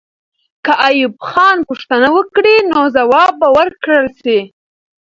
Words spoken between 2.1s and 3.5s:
وکړي، نو ځواب به